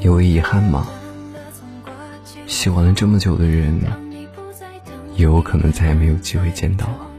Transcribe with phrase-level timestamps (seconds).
[0.00, 0.86] 你会遗憾吗？
[2.46, 3.80] 喜欢了这么久的人，
[5.14, 7.11] 也有可能再也没有机会见到了。